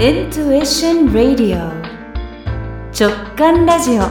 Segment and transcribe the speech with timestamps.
[0.00, 1.70] Intuition Radio
[2.90, 4.04] 直感ラジオ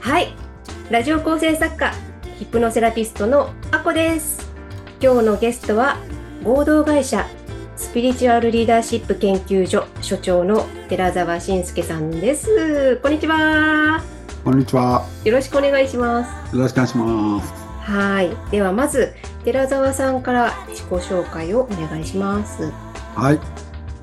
[0.00, 0.34] はい、
[0.90, 1.92] ラジオ構成作家、
[2.36, 4.50] ヒプノセラピストのあこです。
[5.00, 5.98] 今日のゲストは
[6.42, 7.24] 合同会社
[7.76, 12.96] スピリチュアルリーダーシップ研究所所長の寺澤信介さんです。
[12.96, 14.02] こんにちは。
[14.42, 15.06] こんにちは。
[15.24, 16.56] よろしくお願いします。
[16.56, 17.67] よろしくお願いします。
[17.88, 19.14] はい、ではまず
[19.46, 22.70] 寺澤さんから自己紹介をお願いします。
[23.16, 23.40] はい。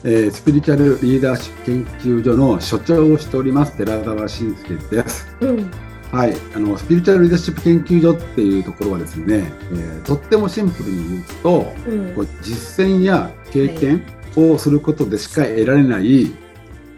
[0.04, 5.28] えースピリチュアルリーダーシップ研究所の所長をしております寺澤信介です。
[5.40, 5.72] うん、
[6.12, 6.34] はい。
[6.56, 14.04] あのスピリチュアルリーダーシップ研究所っていうところはですね、えーとってもシンプルに言うと、うんこう実践や経験
[14.36, 16.32] をすることでしか得られない、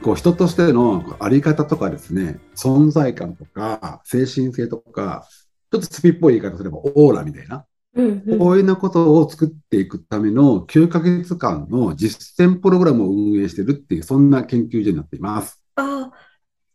[0.01, 7.65] こう人としてのあり方とかですね、存在感とか精神性とか、ちょっとスピっぽい言い方すればオーラみたいな。
[7.95, 15.61] うん、うんこういうようなことを作っていくための9ヶ月間の実践プログラムを運営しているっていう、そんな研究所になっています。
[15.75, 16.11] あ、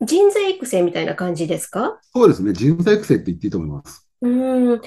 [0.00, 2.00] 人材育成みたいな感じですか？
[2.12, 2.52] そうですね。
[2.52, 4.08] 人材育成って言っていいと思います。
[4.20, 4.80] うん。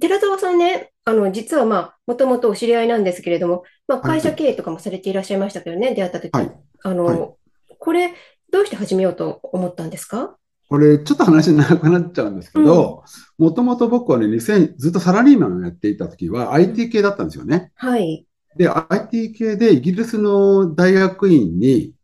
[0.00, 6.30] 寺澤さんね、あの、実はまあ、もともとお知り合いなんですけれども、まあ、はい会社経営とかもされていらっしゃいましたけどね、出会った時。
[6.32, 6.52] はい
[6.84, 7.30] あの、はい
[7.78, 8.14] これ、
[8.50, 10.36] どうして始めようと思ったんですか？
[10.68, 13.04] これ、ちょっと話長くなっちゃうんですけど、
[13.38, 17.72] もともと僕はね、2000、ずっとサラリーマンをやっていた時は IT 系だったんですよね。
[17.74, 18.26] はい。
[18.56, 21.94] で、IT 系でイギリスの大学院に、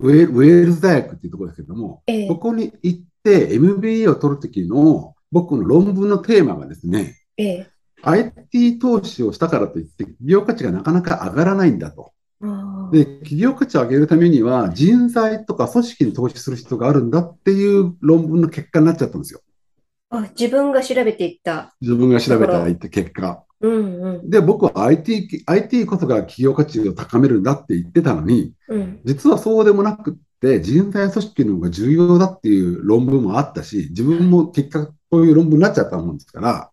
[0.00, 7.70] ウェウェールズ大学っていうところですけども、ええここに行って MBA を取る時の僕の論文のテーマがですね、ええ。
[8.02, 12.12] IT 投資をしたからといって、企業価値がなかなか上がらないんだと。
[12.92, 19.40] で、企業価値を上げるためには、人材とか組織に投資する必要があるんだっていう論文の結果になっちゃったんですよ。
[20.10, 21.74] あ、自分が調べていった。
[21.80, 23.44] 自分が調べた結果。
[23.60, 24.30] うんうん。
[24.30, 29.00] で、僕は IT、IT こそが企業価値を高めるんだって言ってたのに、うん。
[29.04, 36.70] 実はそうでもなくって、人材組織の方が重要だっていう論文もあったし、自分も結果こういう論文になっちゃったもんですから、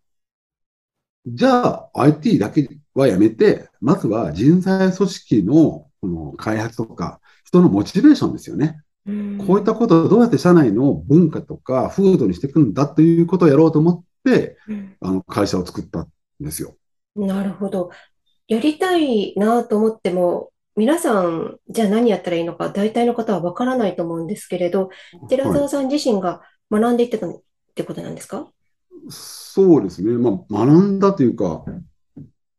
[1.25, 5.53] じゃあ IT だけはやめて、まずは人材組織の
[6.01, 8.79] この開発とか、人のモチベーションですよね。
[9.05, 16.07] うんこういったことをどうやって社内の文化とか風土にしていくんだということをやろうと思って、うんあの会社を作ったん
[16.39, 16.75] ですよ。
[17.15, 17.91] なるほど。
[18.47, 24.89] やりたいなと思っても、皆さん、じゃあ何やったらいいのか、大体の方はわからないと思うんですけれど、
[25.29, 27.33] 寺はい澤さん自身が学んでいってたっ
[27.75, 28.49] てことなんですか？
[29.09, 30.11] そうですね。
[30.17, 31.65] まあ、学んだというか、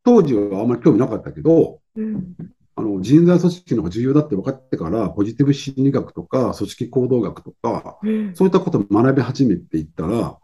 [0.04, 2.34] 当時はあんまり興味なかったけど、うん。
[2.75, 8.34] あの人材組織の方が重要だって分かってから、ポジティブ心理学とか、組織行動学とか、うん。
[8.34, 10.38] そういったことを学び始めていったら、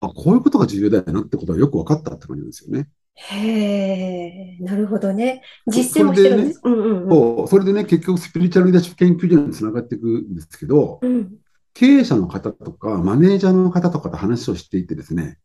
[0.00, 2.88] あ、こういうことが重要だよなってことがよく分かったって感じですよね。
[3.16, 5.42] へえ、なるほどね。
[5.66, 6.60] 実践もしてるんです。
[6.60, 11.34] それでね、結局スピリチュアルリーダーシップ研究所につながっていくんですけど、うん。
[11.74, 15.38] 経営者の方とか、マネージャーの方とかと話をしていてですね、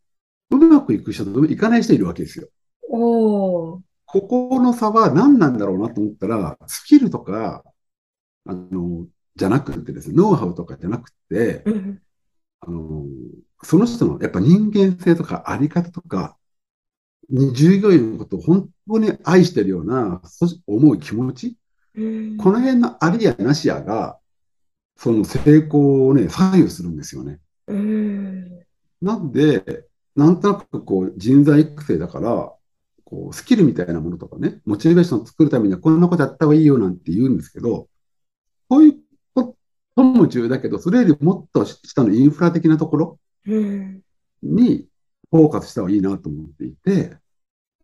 [0.50, 2.48] うまくいく人といかない人いるわけですよ。
[2.88, 3.80] おー。
[4.06, 7.64] ここの差は何なんだろうなと思ったら、スキルとか、
[8.46, 12.02] あの、じゃなくてですね、ノウハウとかじゃなくて、うん。
[12.60, 13.04] あの、
[13.62, 16.36] その人のやっぱ人間性とかあり方とか、
[17.28, 21.56] に従業員のことを本当に愛してるような、そ思う気持ち、
[21.94, 24.18] うんこの辺のありやなしやが、
[25.02, 27.38] その成功をね、左右するんですよね。
[27.68, 28.66] うん。
[29.00, 32.52] なんで、なんとなくこう人材育成だから、
[33.04, 37.88] こうスキルみたいなものとかね、モチベーションを作るためにはこんなことやった方がいいよなんて言うんですけど、
[38.68, 38.96] こういう
[39.34, 39.56] こ
[39.96, 44.02] とも重要だけど、それよりもっと下のインフラ的なところうん。
[44.42, 44.86] に
[45.30, 47.16] フォーカスした方がいいなと思っていて、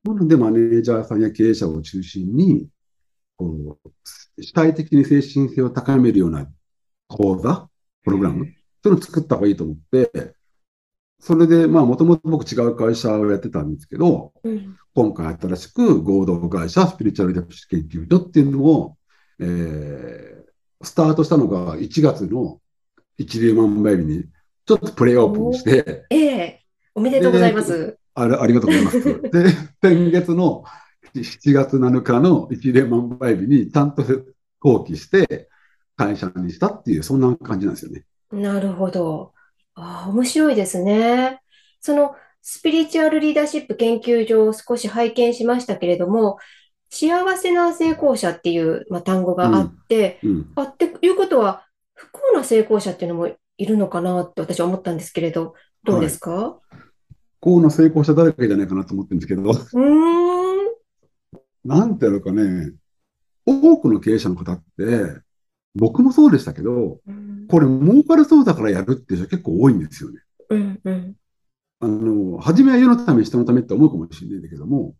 [0.05, 2.69] なのでマネージャーさんや経営者を中心に、
[3.38, 6.47] こう主体的に精神性を高めるような
[7.09, 7.69] 講座、
[8.03, 8.47] プログラム、
[8.83, 10.34] そういうのを作った方がいいと思って、
[11.19, 14.76] それで、まあ、もともと僕違う会社をやってたんですけど、うん。
[14.94, 18.97] 今回新しく合同会社スピリチュアルリーダーシ研究所っていうのを、
[19.41, 20.37] えー
[20.82, 22.61] スタートしたのが1月の
[23.19, 24.25] 一粒万倍日に、
[24.67, 26.62] ちょっとプレイオープンして、ええ、
[26.94, 27.99] おめでとうございます。
[28.14, 29.00] あれありがとうございます。
[29.31, 29.50] で、
[29.82, 30.64] 先月の
[31.14, 34.05] 7月7日の一例万倍日にちゃんと
[34.62, 35.49] 登記して
[35.96, 38.04] 会社にしたっていう、そんな感じなんですよね。
[38.32, 39.32] なるほど。
[39.75, 41.40] ああ、面白いですね。
[41.81, 46.38] そのスピリチュアルリーダーシップ研究所を少し拝見しましたけれども、
[46.90, 50.52] 幸せな成功者っていう、まあ、単語があって、うん。
[50.54, 53.28] あっていうことは、不幸な成功者っていうのも
[53.58, 56.60] いるのかなって私は思ったんですけれど、どうですか？
[57.42, 60.66] 功の成功者誰かじゃないかなと思ってるんですけど、うーん。
[61.64, 62.72] なんていうのかね、
[63.44, 65.20] 多くの経営者の方って、
[65.76, 70.20] 僕もそうでしたけど、うんこれ儲かりそうだからやるっていう人結構多いんですよね。
[70.50, 71.14] うんうん。
[71.78, 74.96] あの、初めは世のため、人のためって思うかもしれないんだけども、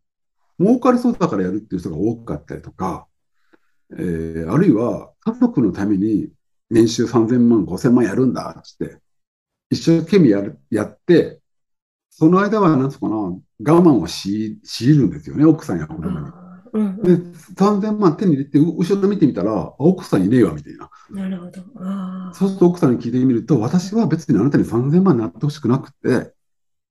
[0.61, 3.09] 儲かりそうだからやるっていう人が多かったりとか、
[3.99, 6.29] えーあるいは家族のために
[6.71, 8.99] 年収3000万、5000万やるんだって、
[9.71, 11.41] 一生懸命やる、やって、
[12.11, 16.46] その間は、なんつうかな、我慢をし強いるんですよね、奥さんや子供に。
[16.73, 20.91] あーうんで、う3000万手に入れて、う後ろ見てみたら、あ奥さんいねえわ、みたいな。
[21.13, 21.17] ん。
[21.17, 21.63] なるほど。
[21.77, 26.33] あそうすると奥さんに聞いてみると、私は別にあなたに3000万になってほしくなくて、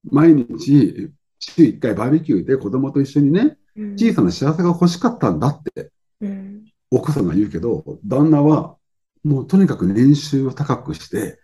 [0.04, 5.92] 毎日、週1回バーベキューで子供と一緒にね、ー小さな幸せが欲しかったんだって
[6.22, 8.78] うん奥さんが言うけど、旦那は
[9.24, 11.40] もうとにかく年収を高くして、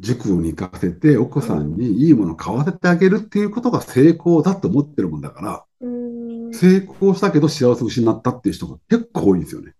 [0.00, 6.07] 塾に行かせて奥さんにいいものを買わせてあげるっていうことが成功だと思ってるもんだから、うん
[6.52, 9.74] 成功したけど幸せを失ったっていう人が結構多いんですよね。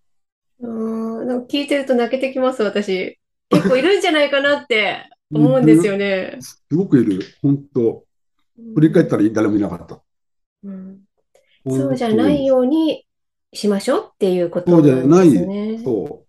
[0.61, 3.17] あーなんか聞いてると泣けてきます、私。
[3.49, 6.37] 結構いるんじゃないかなって思うんですよね。
[6.39, 7.21] すごくいる。
[7.41, 8.03] 本当
[8.75, 10.01] 振り返ったら誰もいなかった。
[10.63, 10.99] うん
[11.67, 12.57] そうじゃないよ。
[12.57, 13.05] ように
[13.53, 15.81] しましょうっていうことそうじゃなんないですね。
[15.83, 16.25] そ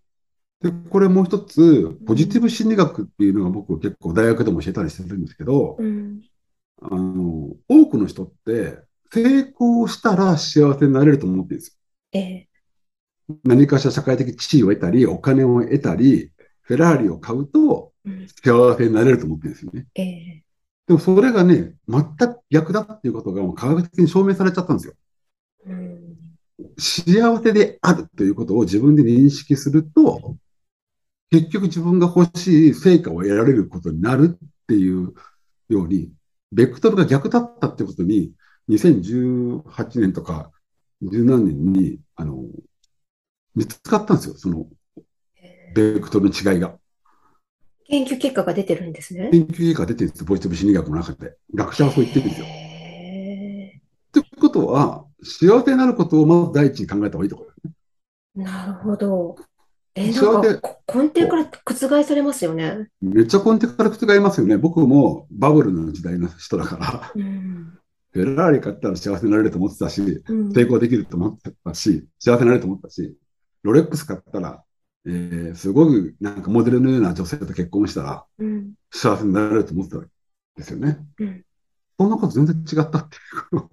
[0.62, 0.68] う。
[0.68, 6.22] で、これもう一つ、ポジティブ心理学っていうのが僕結構大学でも教えたりしてるんですけど、うん
[6.82, 8.78] あの、多くの人って
[9.12, 11.78] 成功したら幸せになれると思ってるんです
[12.12, 12.48] ええ
[13.28, 13.36] よ。
[13.44, 19.86] 何かしら社会的地位を得たり、お金を得たり、フェラーリを買うとうん幸せになれると思ってるんですよね。
[19.94, 20.42] ええ
[20.86, 24.94] でもそれがね、全く逆だっていうことがもう科学的に証明されちゃったんですよ。
[25.66, 26.00] うん
[26.78, 30.36] 幸せであるということを自分で認識すると、
[31.30, 35.14] 結局自分が欲しい成果を得られることになるっていう
[35.68, 36.10] ように、
[36.52, 38.32] ベクトルが逆だったってことに、
[38.68, 40.50] 2018年とか
[41.02, 42.44] 十何年に、あの、
[43.54, 44.66] 見つかったんですよ、その
[45.74, 46.76] ベクトルの違いが。
[47.88, 49.30] 研究結果が出てるんですね。
[49.32, 51.36] 研究結果が出てるんですよ、ポジティブ心理学の中で。
[51.54, 52.46] 学者はそう言ってるんですよ。
[52.46, 53.80] へ
[54.18, 57.72] ってことは、幸せになることをまず第一に考えた方がいいところですね。
[58.36, 59.36] えなるほど。
[59.94, 62.88] え、それでなんかこ根底から覆されますよね。
[63.00, 64.56] めっちゃ根底から覆りますよね。
[64.56, 67.79] 僕もバブルの時代の人だから、うん
[68.12, 73.16] フェラーリ買ったら幸せになれると思ってたし、うん成功できると思ってたし、幸せになれると思ったし、
[73.62, 74.64] ロレックス買ったら、
[75.06, 80.10] えーすごくなんかモデルのような女性と結婚したらうん幸せになれると思ってたん
[80.56, 80.98] ですよね。
[81.18, 81.44] うん
[81.98, 83.18] そんなこと全然違ったってい
[83.52, 83.68] う。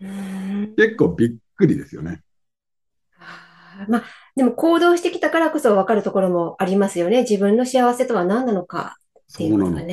[0.00, 2.22] うん結構びっくりですよね。
[3.88, 4.04] まあ、
[4.34, 7.22] でも行動してきたからこそ分かるところもありますよね。
[7.22, 8.96] 自分の幸せとは何なのか
[9.34, 9.88] っていうことがそう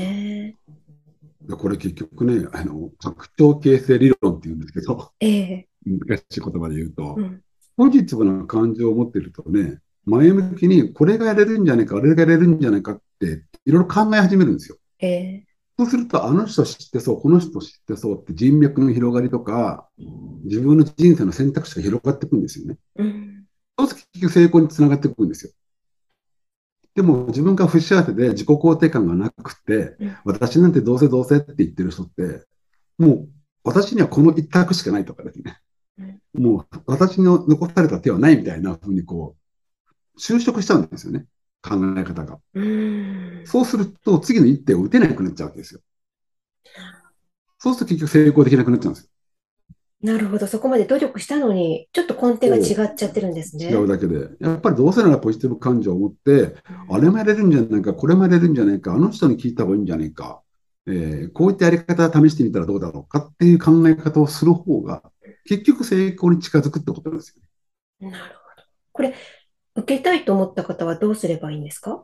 [1.58, 7.42] これ結局ね、あの、拡張形成理論っていうんですけど、ええ難しい言葉で言うと、うん
[7.76, 14.78] ポジティブな感情を持っているとね、前向きにこれがやれるんじゃないか、あれがやれるんじゃないかって、いろいろ考え始めるんですよ。
[15.00, 15.46] ええ
[15.80, 19.90] そうすると、あの人知ってそう、この人知ってそうって人脈の広がりとか、
[20.44, 22.78] 自分の人生の選択肢が広がっていくんですよね。
[22.98, 23.46] うん
[23.80, 25.52] そうすると結局成功につながっていくんですよ。
[26.96, 32.46] でも自分が不幸せで自己肯定感がなくてうん、私なんてどうせどうせって言ってる人って、
[32.98, 33.30] もう
[33.64, 35.60] 私にはこの一択しかないとかですね。
[36.34, 39.36] もう私の残された手はないみたいな風にこ
[40.16, 41.26] う、就職しちゃうんですよね。
[41.62, 42.40] 考え方が。
[42.54, 45.82] うんそうすると次の一手を打てなくなっちゃうわけですよ。
[47.58, 49.10] そうすると結局成功できなくなっちゃうんですよ。
[50.04, 50.48] なるほど。
[50.48, 53.72] そこまで努力したのに、ちょっと根底が違っちゃってるんですね。
[53.72, 54.28] 違うだけで。
[54.42, 56.56] やっぱりどうせならポジティブ感情を持って、
[56.90, 60.42] あれもやれるんじゃないか、これもやれるんじゃないか、あの人に聞いた方がいいんじゃないか、
[60.88, 65.02] えーこういったやり方を試してみたらどうだろうかっていう考え方をする方が、
[65.46, 67.40] 結局成功に近づくってことなんです
[68.02, 68.10] よ。
[68.10, 68.34] なるほど。
[68.92, 69.14] これ、
[69.76, 72.04] 受けたいと思った方はどうすればいいんですか？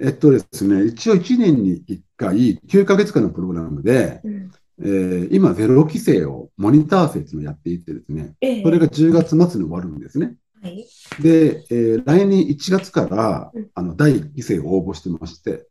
[0.00, 4.50] えっとですね、一応1年に1回、9ヶ月間のプログラムで、うん
[4.80, 10.34] えー今、ゼロ規制を、モニター制っていうのをやっていてですね、ええそれが10月末に終わるんですね。
[10.62, 10.86] はい。
[11.20, 15.66] で、えー来年1月からうん、あの、第1期生を応募してまして、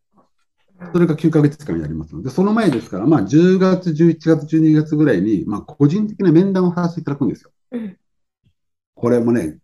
[0.91, 7.51] それが9ヶ月間やりますので、その前ですから、まあ、10月、11月、12月ぐらいに、まあ、個人的な面談をさせていただくんですよ。
[7.71, 7.97] うん
[8.95, 9.57] これもね、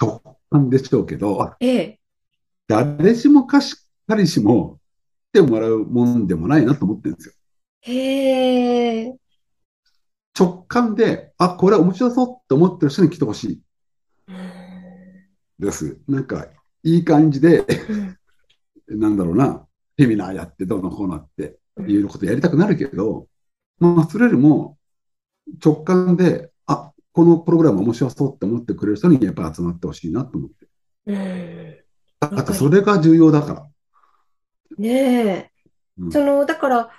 [0.00, 0.20] 直
[0.50, 2.00] 感でしょうけど、ええ
[2.66, 4.78] 誰しもかしかりしも
[5.32, 7.34] 来てもらうもんでもないなと思ってるんですよ。
[7.82, 9.14] へえ。
[10.38, 13.62] 直感で、あ、これ面白そうって思ってる人に来てほしい
[14.28, 15.98] うんです。
[16.08, 16.46] なんか、
[16.82, 18.16] いい感じで、うん
[18.92, 23.28] なんだろうな、セミナーやってどうのこうのっていうことやりたくなるけど、
[23.78, 24.78] まあ、それよりも
[25.64, 30.66] 直感で、あ、このプログラム面白そうって思ってくれる人にやっぱり集まってほしいなと思って。
[31.06, 31.76] うん。
[32.20, 33.66] あと、それが重要だから。
[34.76, 35.50] ねえ。
[35.98, 36.90] うんその、だから、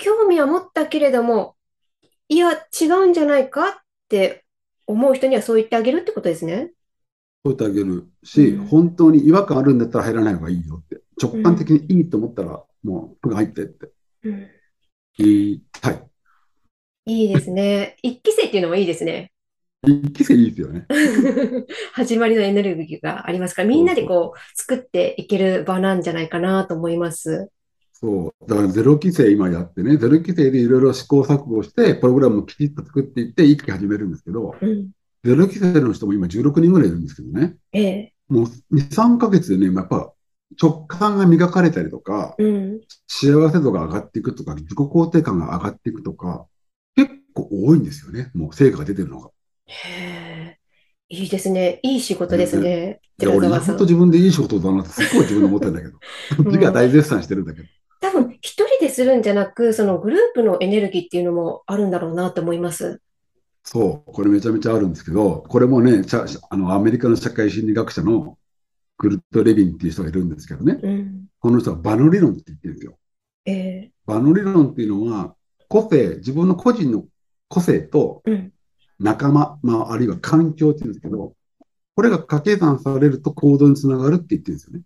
[0.00, 1.56] 興味は持ったけれども、
[2.28, 3.72] いや、違うんじゃないかっ
[4.08, 4.44] て
[4.86, 6.72] 思う人にはそう言ってあげるってことですね。
[7.44, 11.00] そう言ってあげるし、うん本当に違和感あるんだったら入らない方がいいよって。
[11.22, 13.90] 直感的にいいと思ったら、もう、入ってって
[14.24, 14.48] うん。
[15.18, 16.02] 言いたい。
[17.06, 17.96] いいですね。
[18.02, 19.32] 一期生っていうのもいいですね。
[19.86, 20.86] 一期生いいですよね。
[21.92, 27.50] 始まりのエネルギーがありますから、みんなでこう、作っていける場なんじゃないかなと思います。
[28.00, 28.48] そう。
[28.48, 34.90] だからゼロ期生今やってね、ゼロ期生でいろいろ試行錯誤して、プログラムをきちっと作っていって、一気に始めるんですけど、うん。
[35.22, 38.14] ゼロ期生の人も今16人ぐらいいるんですけどね、ええ。
[38.28, 40.12] もう2、3ヶ月でね、やっぱ
[40.60, 42.80] 直感が磨かれたりとか、うん。
[43.06, 46.46] 幸せ度が上がっていくとか、自己肯定感が上がっていくとか、
[46.96, 48.30] 結構多いんですよね。
[48.34, 49.28] もう成果が出てるのが。
[49.66, 50.58] へえ。
[51.10, 51.80] いいですね。
[51.82, 53.00] いい仕事ですね。
[53.20, 53.80] いや、俺、本当。
[53.80, 55.98] 自分でいい仕事だなってすっごい自分で思ってるんだけど。
[56.50, 57.68] 自我大絶賛してるんだけど。
[58.80, 63.00] でするんじゃなく、そのグループのエネルギーっていうのもあるんだろうなと思います。
[63.62, 66.02] そう、これめちゃめちゃあるんですけど、これもね、
[66.50, 68.38] あの、アメリカの社会心理学者の
[68.98, 71.26] グルット・レビンっていう人がいるんですけどね、うん。
[71.38, 72.98] この人は場の理論って言ってるんですよ。
[73.44, 73.90] ええ。
[74.06, 75.34] 場の理論っていうのは、
[75.68, 77.04] 個性、自分の個人の
[77.48, 78.52] 個性とうん。
[79.00, 81.32] 仲間、まあ、あるいは環境っていうんですけど、
[81.96, 84.82] これが掛け算されると行動につながるって言ってるんですよね。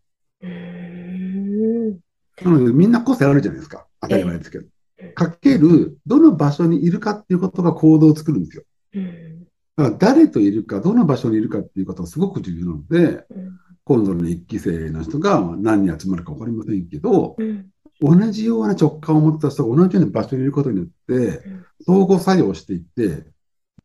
[2.42, 3.86] なので、みんな個性あるじゃないですか。
[4.00, 4.66] 当たり前ですけど
[4.98, 5.12] ええ。
[5.12, 8.62] かける、どの場所にいるかっていうことが行動を作るんですよ。
[8.94, 9.44] うん。
[9.76, 13.58] だから誰といるか、どの場所にいるかっていうことがすごく重要なので、うん。
[13.84, 17.66] 今度の一期生の人がまあ何人集まるか分かりませんけど、うん。
[18.00, 23.24] 同じような直感を持った人が同じような場所にいることによってうん、相互作用していって、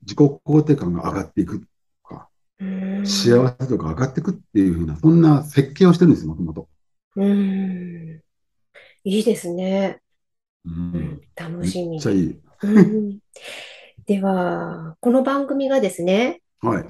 [0.01, 1.67] 自己肯定感が上がっていくと
[2.03, 2.29] か、
[2.59, 3.05] うん。
[3.05, 6.69] 幸せ度が上がっていくっていうふうな、そんな設計をしてるんですよ、もともと。
[9.05, 9.11] うん。
[9.11, 9.99] いいですね。
[10.65, 11.21] ううんん。
[11.35, 12.39] 楽しみめいい。
[12.63, 13.19] うん
[14.05, 16.85] では、この番組がですね、はい。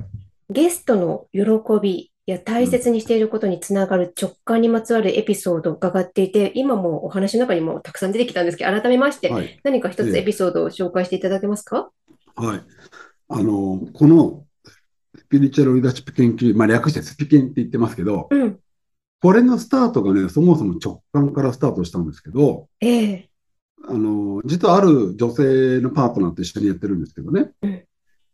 [0.50, 1.42] ゲストの喜
[1.82, 9.60] びや大切にしていることにつながる直感にまつわるエピソードを伺っていて、今もお話の中にもたくさん出てきたんですけど、改めましてはい。
[9.63, 11.92] 何か一つええエピソードを紹介していただけますか？
[12.36, 12.62] はい。
[13.28, 14.46] あの、この
[15.18, 18.60] スピリチュアルリーダーシップ研究、まあ略してスピケンって言ってますけど、うん。
[19.21, 23.29] これのスタートがね、そもそも直感からスタートしたんですけど、ええ。
[23.88, 27.51] あの、実はある女性のパートナーと一緒にやってるんですけどね。
[27.61, 27.83] うん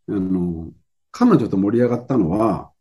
[0.08, 0.72] あの、
[1.12, 2.72] 彼女と盛り上がったのは、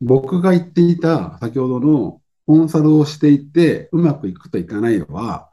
[0.00, 5.50] 僕が言っていた先ほどのコンサルをしていて、うまくいくといかないのは、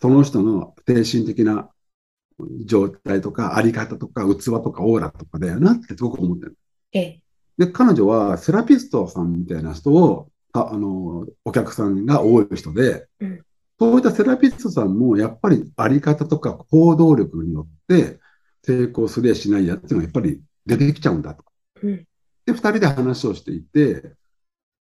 [0.00, 1.70] その人の精神的な
[2.64, 6.56] 状態とか、あり方とか、器とか、オーラとかだよなってすごく思ってる。
[6.92, 7.20] ええ。
[7.58, 13.44] で、彼女はセラピストさんみたいな人を、ああの、お客さんが多い人で、うん
[13.82, 18.20] そういったセラピストさんも、やっぱりあり方とか行動力によって、
[18.64, 21.44] 成功するやしないやっていうのがやっぱり出てきちゃうんだと。
[21.82, 22.06] うん。
[22.46, 24.14] で、二人で話をしていて、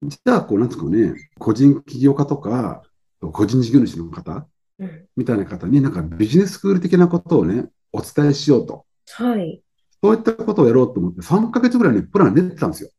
[0.04, 2.84] じゃあ、こう、なんですかね、個人起業家とか、
[3.20, 4.48] 個人事業主の方
[4.78, 5.06] うん。
[5.16, 8.86] みたいな方に、なんかビジネススクール的なことをね、お伝えしようと。
[9.14, 9.64] はい。
[10.04, 12.90] そういったことをやろうと思って、3ヶ月ぐらいね、プラン練ってたんですよ。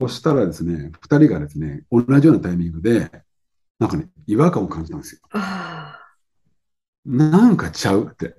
[0.00, 3.10] そしたらですね、二人がですね、同じようなタイミングで、
[3.78, 5.20] なんかね、違和感を感じたんですよ。
[5.32, 5.98] あ
[7.04, 8.36] なんかちゃうって。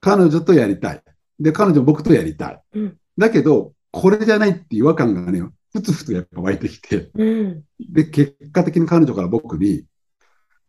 [0.00, 1.02] 彼女とやりたい。
[1.38, 2.62] で、彼女僕とやりたい。
[2.74, 7.18] うんだけど、これじゃないって違和感がね、ふつふつやっぱ湧いてきて、あ。
[7.18, 7.64] うん。
[7.78, 9.84] で、結果的に彼女から僕に、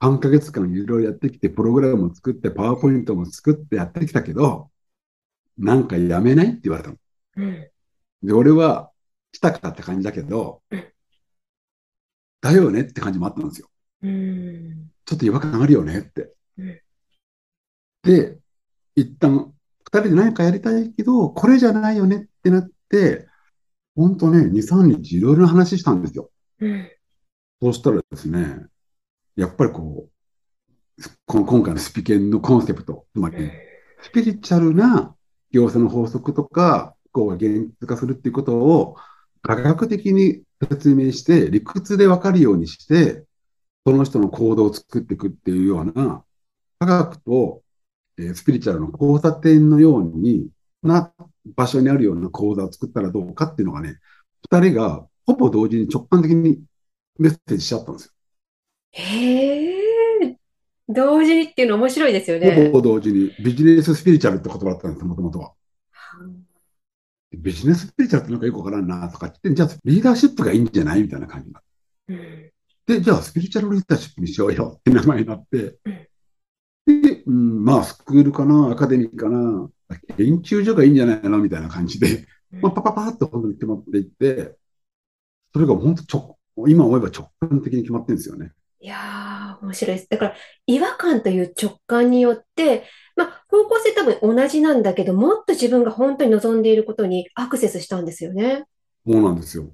[0.01, 4.69] 3ヶ月間いろいろやってきて、プログラムも作って、パワーポイントも作ってやってきたけど、
[5.57, 6.97] なんかやめないって言われたの。
[7.37, 7.67] うん。
[8.23, 8.90] で、俺は
[9.31, 10.83] 来たかって感じだけどうん、
[12.41, 13.69] だよねって感じもあったんですよ。
[14.03, 14.91] うん。
[15.05, 16.81] ちょっと違和感あるよねってうん。
[18.03, 18.37] で、
[18.95, 23.27] 一旦、二人で何かやりたいけど、これじゃないよねってなって、
[23.95, 26.29] ほんとね、2、3日いろいろな話したんですよ。
[26.59, 26.89] うん。
[27.61, 28.65] そうしたらですね、
[29.35, 30.11] やっぱりこう、
[31.25, 33.51] この今回のスピケンのコンセプト、つまり、
[34.01, 35.15] スピリチュアルな
[35.51, 38.95] 行政の法則とか、こう現実化するっていうことを
[39.41, 43.25] 科学的に説明して、理屈でわかるようにして、
[43.85, 46.23] その人の行動を作っていくっていうような、
[46.79, 47.63] 科学と、
[48.17, 50.49] えースピリチュアルの交差点のように
[50.83, 51.11] な
[51.55, 53.97] 場所にあるような講座を作ったらどうかっていうのがね、
[54.51, 56.61] 二人がほぼ同時に直感的に
[57.17, 58.11] メッセージしちゃったんですよ。
[58.91, 60.37] へえ。
[60.89, 62.69] 同時にっていうの面白いですよほね。
[62.69, 65.53] ぼ同時にビジネススピリチュアルって言葉だったんですよ、もともとは。
[67.33, 72.13] ビジネススピリチュアルってなんかよくわからんなとか言って、じゃあリーダーシップがいいんじゃないみたいな感じになって。
[72.13, 72.51] うん
[72.87, 75.77] で、じゃあスピリチュアルリーダーシップにしようよって名前になって、
[76.85, 79.69] で、うん、まあスクールかな、アカデミーかな、
[80.17, 82.25] 研究所がいいんじゃないのみたいな感じで、
[82.61, 84.57] まあ、パパパッと本当に決まっていって、
[85.53, 88.51] それが本当直、今思えば直感的に決まってるんですよね。
[88.81, 90.07] いやー、面白いです。
[90.09, 90.35] だから、
[90.65, 92.83] 違和感という直感によって、
[93.15, 98.65] まあ、方向性多分同じなんだけど、もっと自分が本当に望んでいることにアクセスしたんですよね。
[99.05, 99.71] そうなんですよ。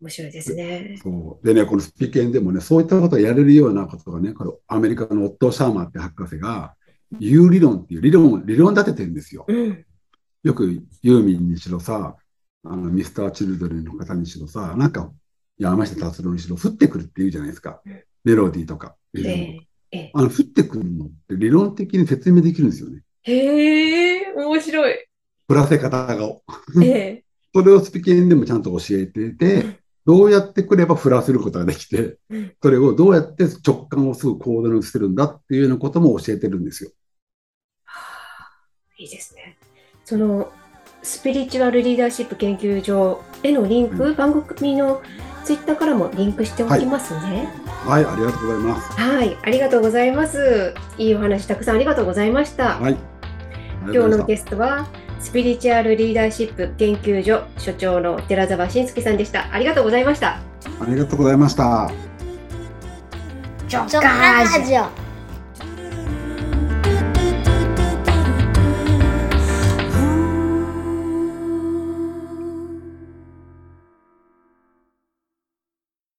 [0.00, 0.98] 面白いですね。
[1.02, 1.46] そう。
[1.46, 6.74] でね、このスピケンでもね、そういったことをやれるようなことがね、このアメリカのオットー・シャーマーって博士が、
[7.20, 9.44] ユー理論っていう理論を、理論立ててるんですよ。
[9.46, 9.86] うん。
[10.42, 12.16] よくユーミンにしろさ、
[12.64, 15.12] あの、ミスター・チルドレンの方にしろさ、なんか、
[15.58, 18.02] 山下達郎にしろ、降ってくるって言うじゃないですかうん。
[18.24, 18.96] メロディーとか。
[19.14, 19.71] えええ
[20.14, 23.02] あの、降ってくるのって理論的に説明できるんですよね。
[23.24, 24.94] えへえ、面白い。
[25.48, 26.16] 降らせ方が。
[26.82, 36.90] ええ それをスピケンでもちゃんと教えてて、どうやってくれば降らせることができてうん、それをどうやって直感をすぐ行動に移せるんだっていうようなことも教えてるんですよ。
[38.98, 39.58] いいですね。
[40.04, 40.50] その
[41.02, 45.02] スピリチュアルリーダーシップ研究所へのリンク、う番組の
[45.44, 47.48] ツイッターからもリンクしておきますね。
[47.84, 49.00] はい、ありがとうございます。
[49.00, 50.74] はい、ありがとうございます。
[50.98, 52.78] いいお話たくさんありがとうございました。
[52.78, 52.96] はい。
[53.84, 54.86] 今日のゲゲストは
[55.18, 59.52] スピリチュアルリーダーシップ研究所所長の寺澤慎介さんでした。
[59.52, 60.38] ありがとうございました。
[60.80, 61.90] ありがとうございました。